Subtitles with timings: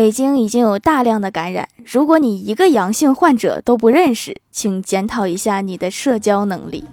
[0.00, 6.86] 北京已经有大量的感染，如果你一个阳性患者都不认识，请检讨一下你的社交能力。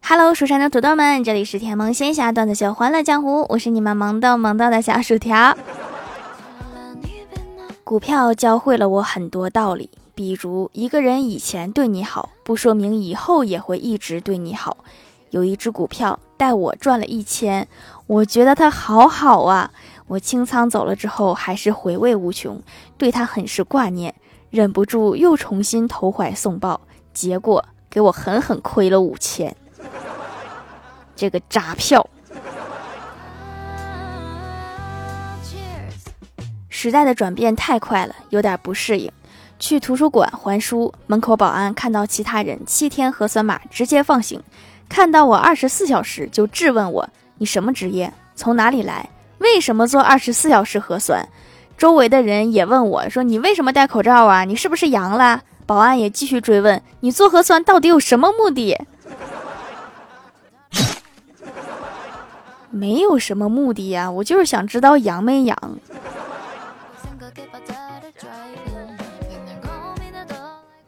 [0.00, 5.56] Hello，蜀山的土豆们，这里是甜萌仙侠段子秀欢乐江湖，我是你们萌逗萌逗的小薯条。
[7.82, 14.78] 股票教会了我很多道理，比如一个人以前对你好，不说明以后也会一直对你好。
[15.28, 17.68] 有一只股票带我赚了一千，
[18.06, 19.70] 我觉得它好好啊。
[20.06, 22.62] 我清仓走了之后，还是回味无穷，
[22.96, 24.14] 对它很是挂念，
[24.48, 26.80] 忍不住又重新投怀送抱，
[27.12, 29.54] 结果给我狠狠亏了五千。
[31.14, 32.08] 这个渣票！
[36.70, 39.12] 时代的转变太快了，有点不适应。
[39.58, 44.38] 去图书馆还书，门口保安看到其他人七天核酸码，直接放行；
[44.88, 48.12] 看到我二十四小时，就质问我：“你什么职业？
[48.34, 49.08] 从哪里来？
[49.38, 51.26] 为什么做二十四小时核酸？”
[51.78, 54.44] 周围的人也问我说：“你为什么戴口罩啊？
[54.44, 58.78] 你是不是阳了？”保安也继续追问：“你做核酸到底有什么目的？”
[62.70, 65.56] 没有什么目的呀，我就是想知道阳没阳。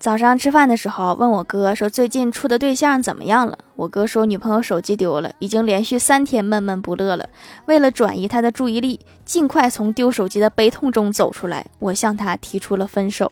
[0.09, 3.59] 早上吃饭的时候，问我哥说最近处的对象怎么样了？
[3.77, 7.29] 我哥说女朋友手机丢了，已经连续三天闷闷不乐了。
[7.67, 13.31] 为了转移他的注意力，尽快从丢手机的悲痛中走出来，我向他提出了分手。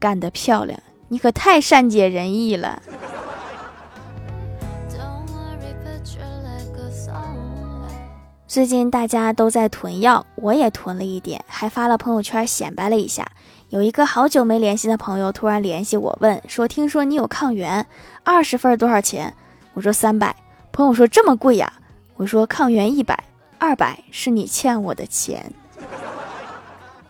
[0.00, 2.82] 干得漂亮，你可太善解人意了。
[8.48, 13.30] 最近大家都在囤药，我也囤了一点，还发了朋友圈显摆了一下。
[13.68, 17.84] 有一个好久没联系的朋友突然联系我，问说：“听说你有抗原，
[18.22, 19.34] 二十份多少钱？”
[19.74, 20.36] 我说：“三百。”
[20.70, 21.72] 朋友说：“这么贵呀？”
[22.14, 23.24] 我说：“抗原一百，
[23.58, 25.52] 二百是你欠我的钱。”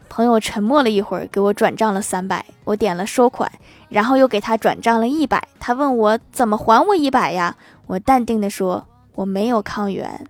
[0.09, 3.53] 朋友沉默了一会儿，给我转账了三百，我点了收款，
[3.91, 5.47] 然后又给他转账了一百。
[5.61, 7.55] 他问我怎么还我一百呀？
[7.87, 10.27] 我淡定的说：“我没有抗原。”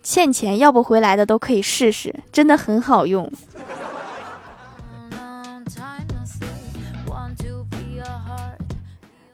[0.00, 3.30] 欠钱要不回来的都可以试试，真的很好用。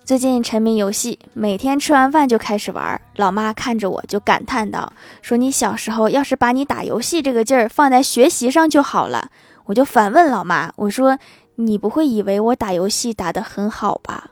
[0.05, 3.01] 最近沉迷游戏，每天吃完饭就开始玩。
[3.17, 4.93] 老妈看着我就感叹道
[5.23, 9.31] ：“说你小时候要是把你打游戏这个劲儿放在学习上就好了。”
[9.65, 11.19] 我就反问老妈：“我说
[11.55, 14.31] 你不会以为我打游戏打得很好吧？”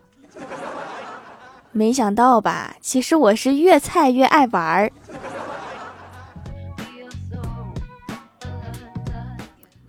[1.73, 2.77] 没想到吧？
[2.83, 4.91] 其实我是越菜越爱玩。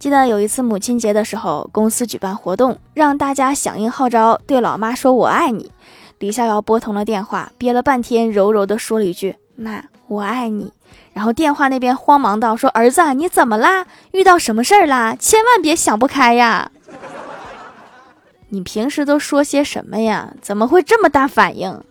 [0.04, 5.72] 记得有一次母亲节的时候，公司举办活动，让大家响应号召，对老妈说“我爱你”。
[6.20, 10.74] 李逍遥拨通了电话，憋了半天，柔柔的说了一句：“妈，我爱你。”
[11.14, 13.86] 然后电话那边慌忙道：“说儿子，你怎么啦？
[14.12, 15.16] 遇到什么事儿啦？
[15.18, 16.70] 千万别想不开呀！
[18.50, 20.34] 你平时都说些什么呀？
[20.42, 21.82] 怎么会这么大反应？”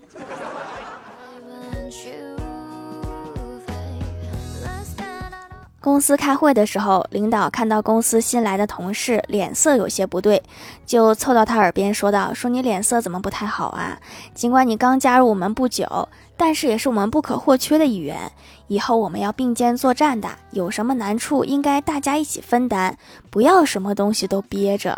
[5.82, 10.40] 公司开会的时候，领导看到公司新来的同事脸色有些不对，
[10.86, 13.98] 就凑到他耳边说道：“说你脸色怎么不太好啊？
[14.32, 18.30] 尽管你刚加入我们不久，但是也是我们不可或缺的一员。
[18.68, 22.96] 以后我们要并肩作战的，有什么难处应该大家一起分担，
[23.28, 24.96] 不要什么东西都憋着。”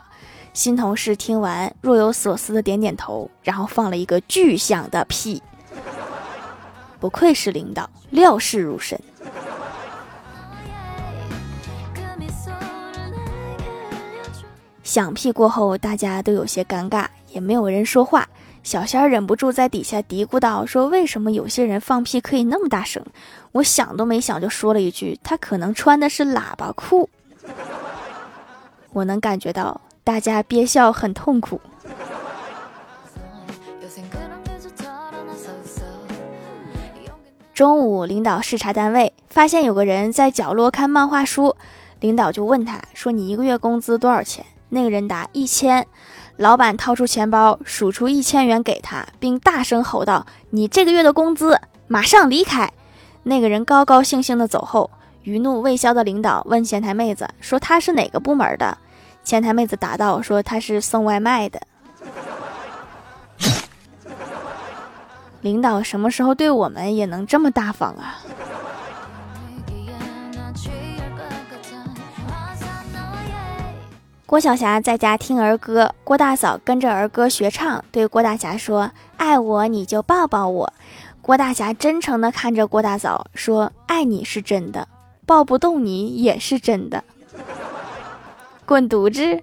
[0.53, 5.43] 新同事听完，若有所思的点点头，然后放了一个巨响的屁。
[7.01, 9.01] 不愧是领导，料事如神。
[14.85, 18.29] 响屁过后，大家都有些尴尬，也没有人说话。
[18.63, 23.03] 小仙儿忍不住在底下嘀咕道：“说为什么有些人放屁可以那么大声？”
[23.53, 27.09] 我想都没想就说了一句：“他可能穿的是喇叭裤。”
[28.93, 31.61] 我能感觉到大家憋笑很痛苦。
[37.55, 41.55] 中午，领导视察单位，发现有个人在角落看漫画书，
[42.01, 45.87] 领导就问他说：“你一个月工资多少钱？”那个人答一千，
[46.37, 52.73] 老板掏出钱包数出一千元给他，并大声吼道：“你这个月的工资，马上离开！”
[53.25, 54.91] 那个人高高兴兴的走后，
[55.23, 58.77] 余怒未消的领导问前台妹子说：“他是哪个部门的？”
[59.25, 61.61] 前台妹子答道：“说他是送外卖的。
[65.41, 68.19] ”领导什么时候对我们也能这么大方啊？
[74.27, 80.73] 郭晓霞在家听儿歌，郭大嫂跟着儿歌学唱，对郭大侠说：“爱我你就抱抱我。”
[81.21, 84.89] 郭大侠真诚地看着郭大嫂说：“爱你是真的，
[85.27, 87.05] 抱不动你也是真的。”
[88.65, 89.43] 滚犊子！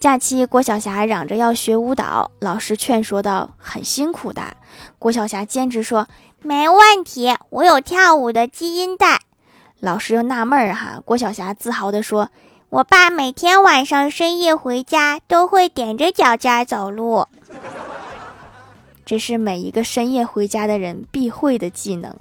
[0.00, 4.42] 假期，郭晓霞嚷着要学舞蹈，老师劝说道：“很辛苦的。”
[4.98, 6.06] 郭晓霞坚持说
[6.44, 9.20] ：“没问题，我有跳舞的基因带。”
[9.80, 11.00] 老师又纳闷儿哈。
[11.04, 12.28] 郭晓霞自豪地说
[12.68, 17.26] ：“我爸每天晚上深夜回家都会踮着脚尖走路。”
[19.06, 22.14] 这是每一个深夜回家的人必会的技能。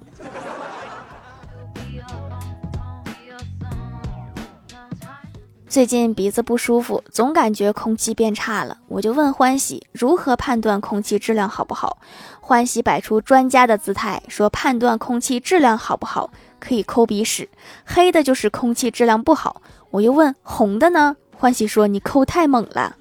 [5.73, 8.77] 最近鼻子不舒服，总感觉空气变差了。
[8.87, 11.97] 我就问欢喜如何判断空气质量好不好。
[12.39, 16.29] 欢喜摆出专家的姿态说：“判断空气质量好不好，
[16.59, 17.49] 可以抠鼻屎，
[17.85, 21.15] 黑的就是空气质量不好。”我又问红的呢？
[21.35, 22.97] 欢喜说：“你抠太猛了。”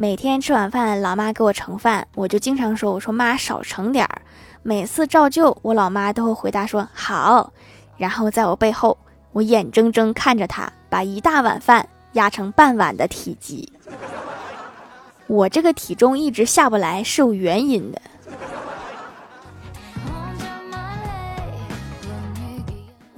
[0.00, 4.22] 每天吃晚饭，老妈给我盛饭，我就经常说：“我说妈少盛点儿。”
[4.64, 7.52] 每次照旧，我老妈都会回答说：“好。”
[7.98, 8.96] 然后在我背后，
[9.32, 13.70] 我眼睁睁看着她把一大碗饭压成半碗的体积。
[15.26, 18.00] 我这个体重一直下不来是有原因的。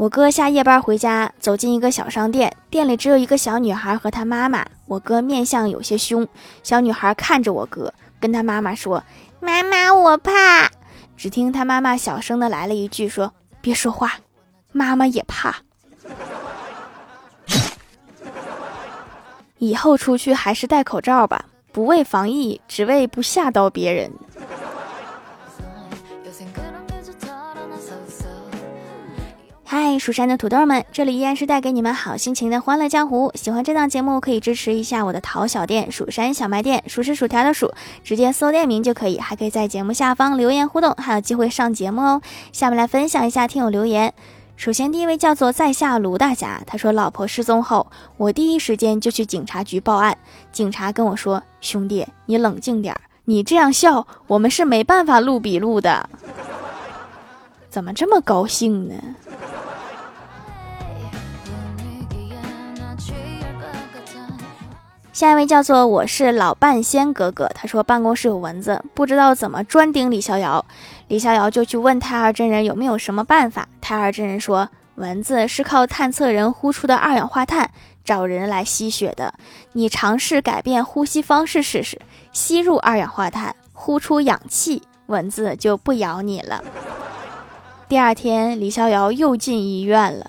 [0.02, 4.66] 我哥下夜班回家，走进一个小商店，店里只有一个小女孩和她妈妈。
[4.87, 6.26] 我哥面相有些凶，
[6.64, 9.00] 小女孩看着我哥，跟他妈妈说
[9.38, 10.69] ：“妈妈，我怕。”
[11.16, 14.14] 只听他妈妈小声的来了一句：“说别说话，
[14.72, 15.54] 妈妈也怕。”
[19.58, 24.10] 以后出去还是戴口罩吧，不为防疫，只为不吓到别人。
[29.99, 33.31] 蜀山的土豆们，这里依然是带给你们好心情的欢乐江湖。
[33.35, 37.73] 喜欢这档节目，可以支持一下我的淘小店——蜀山小卖店，数是薯条的数，
[38.03, 39.19] 直接搜店名就可以。
[39.19, 42.23] 还可以在节目下方留言互动，还有机会上节目哦。
[42.53, 44.12] 下面来分享一下听友留言。
[44.56, 47.87] 首先，第一位叫做在下卢大侠，他说：“老婆失踪后，
[48.17, 50.17] 我第一时间就去警察局报案。
[50.53, 56.09] 警察跟我说，兄弟，你冷静点儿，你这样笑，我们是没办法录笔录的。
[57.71, 58.95] 怎么这么高兴呢？”
[65.23, 70.67] 下一位叫做我是老半仙哥哥，他说办公室有蚊子，不知道怎么专盯李逍遥，
[71.07, 73.69] 李逍遥就去问太二真人有没有什么办法。
[73.81, 77.71] 太二真人说，蚊子是靠探测人呼出的二氧化碳
[78.05, 79.33] 找人来吸血的，
[79.75, 82.01] 你尝试改变呼吸方式试试，
[82.33, 86.65] 吸入二氧化碳，呼出氧气，蚊子就不咬你了。
[87.89, 90.27] 第二天，李逍遥又进医院了。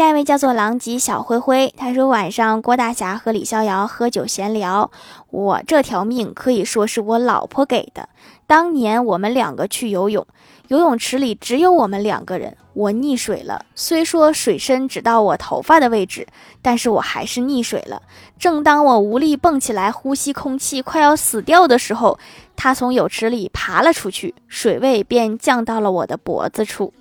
[0.00, 4.90] 下一位叫做狼藉小灰灰，他说晚上郭大侠和李逍遥喝酒闲聊，
[5.28, 8.08] 我这条命可以说是我老婆给的。
[8.46, 10.26] 当年我们两个去游泳，
[10.68, 13.66] 游泳池里只有我们两个人，我溺水了。
[13.74, 16.26] 虽说水深只到我头发的位置，
[16.62, 18.00] 但是我还是溺水了。
[18.38, 22.18] 正当我无力蹦起来呼吸空气，快要死掉的时候，
[22.56, 26.94] 他从泳池里爬了出去，水位便降到了我的脖子处。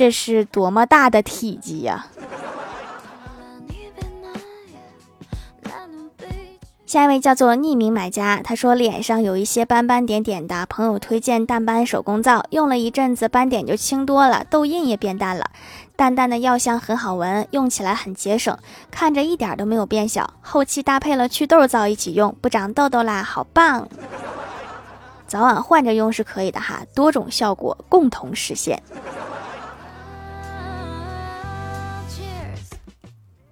[0.00, 2.06] 这是多么大的体积呀！
[6.86, 15.50] 下一位叫做匿名买家，他说脸上有一些斑斑点点的，朋友推荐淡斑手工皂，用了一阵子斑点就轻多了，痘印也变淡了，
[15.96, 18.56] 淡淡的药香很好闻，用起来很节省，
[18.90, 20.32] 看着一点都没有变小。
[20.40, 23.86] 后期搭配了祛痘皂一起用，不长痘痘啦，好棒！
[25.26, 28.82] 早晚换着用是可以的哈，多种效果共同实现。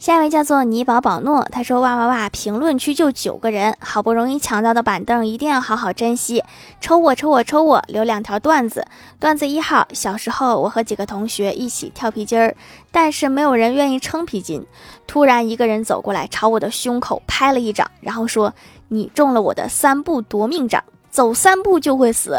[0.09, 2.31] 下一位叫做尼宝宝诺，他说：“哇哇哇！
[2.31, 6.43] 评论区就九个人，好不容易抢到的板凳，一定要好好珍惜。
[6.81, 7.85] 抽我，抽我，抽我！
[7.89, 8.87] 留两条段子。
[9.21, 12.57] 段子一号：小时候，我和几个同学一起跳皮筋儿，
[12.91, 14.65] 但是没有人愿意撑皮筋。
[15.07, 18.55] 突然，一个人走过来，朝我的胸口拍了一掌，然后说
[18.89, 22.39] ：‘你中了我的三步夺命掌，走三步就会死。’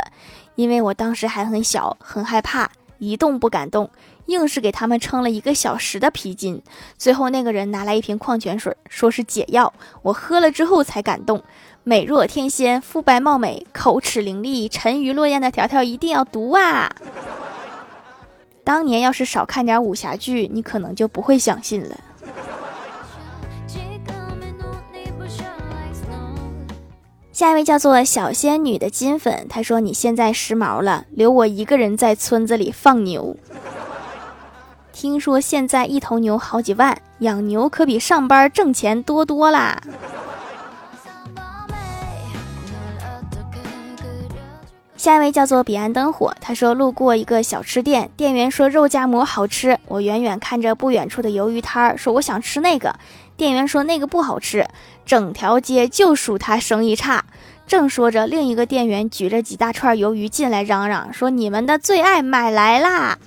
[0.57, 3.87] 因为我当时还很小，很害怕，一动不敢动。”
[4.29, 6.61] 硬是给他们撑了一个小时的皮筋，
[6.97, 9.73] 最后那个人拿来一瓶矿泉水，说是解药。
[10.03, 11.43] 我喝了之后才感动。
[11.83, 16.95] 美若天仙，肤白貌美，口齿伶俐，沉鱼落雁的条条一定要读啊！
[18.63, 21.97] 当年要是少看点武侠剧，你可能就不会相信了。
[27.31, 33.37] 下一位叫做小仙女的金粉，她说：“你现在时髦了，留我一个人在村子里放牛。
[34.99, 39.81] 听说现在一头牛好几万，养牛可比上班挣钱多多啦。”
[44.97, 52.93] 下一位叫做彼岸灯火，他说路过一个小吃店，店员说肉夹馍好吃，我远远看着不远处的鱿鱼摊儿，说我想吃那个。
[53.37, 54.67] 店员说那个不好吃，
[55.05, 57.23] 整条街就数他生意差。
[57.65, 63.17] 正说着，另一个店员举着几大串鱿鱼进来，嚷嚷说：“你们的最爱买来啦！”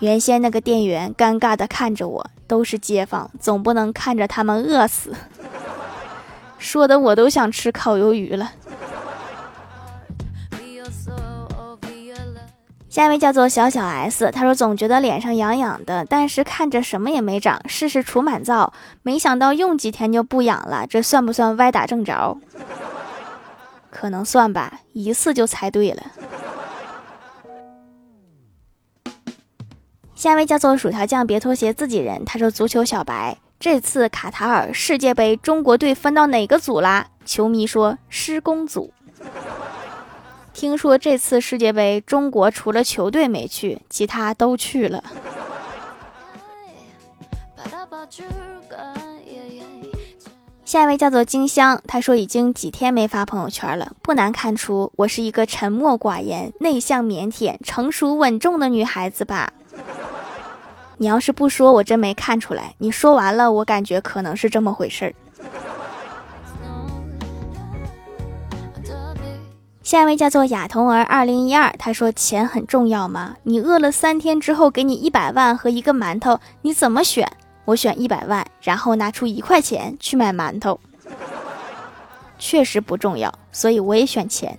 [0.00, 5.12] 原先那个店员尴尬地看着我，都是街坊，总不能看着他们饿死。
[6.58, 8.52] 说的我都想吃烤鱿鱼了。
[12.88, 18.72] 下一位叫做小小 S，他说总觉得脸上痒痒的，但是看着什么也没长，试试除螨皂，
[19.02, 22.38] 没想到用几天就不痒了，这算不算歪打正着？
[23.90, 26.02] 可能算吧，一次就猜对了。
[30.16, 32.24] 下一位叫做薯条酱，别拖鞋，自己人。
[32.24, 37.08] 他说足球小白，这次卡塔尔世界杯中国队分到哪个组啦？
[37.26, 38.94] 球迷说施工组。
[40.54, 45.04] 听说这次世界杯，中国除了球队没去，其他都去了。
[50.64, 59.52] 下一位叫做金香，他说已经几天没发朋友圈了，不难看出我是一个沉默寡言、内向腼腆、成熟稳重的女孩子吧？
[60.98, 62.74] 你要是不说，我真没看出来。
[62.78, 65.14] 你说完了，我感觉可能是这么回事儿。
[69.82, 73.36] 下一位叫做亚童儿二零一二，他说钱很重要吗？
[73.44, 77.30] 你饿了三天之后给你一百万和一个馒头，你怎么选？
[77.64, 80.80] 我选一百万，然后拿出一块钱去买馒头。
[82.38, 84.58] 确实不重要，所以我也选钱。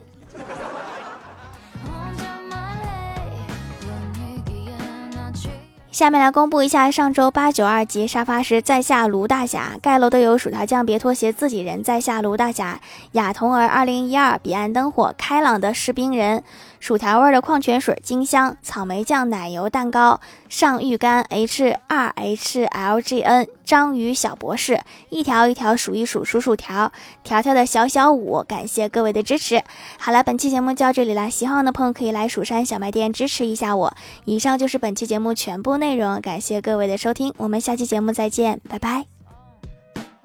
[5.97, 12.79] 下面来公布一下上周八九二级沙发是在下卢大侠盖楼的有薯条酱别拖鞋自己人在下卢大侠
[13.13, 16.43] 雅童儿二零一二彼岸灯火开朗的士兵人。
[16.87, 24.79] 薯条味的矿泉水，金香草莓酱奶油蛋糕，上浴干 H 二 H L G N 章鱼小博士，
[25.09, 26.89] 一条一条数一数数薯条，
[27.25, 29.61] 条条的小小五，感谢各位的支持。
[29.99, 33.93] 好了，本期节目就到这里了，喜欢我的朋友可以来蜀山小卖店支持一下我。
[34.23, 39.03] 以上就是本期节目全部内容，感谢各位的收听，我们下期节目再见，拜拜。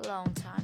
[0.04, 0.61] Long time.